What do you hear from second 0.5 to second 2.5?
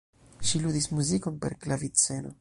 Ŝi ludis muzikon per klaviceno.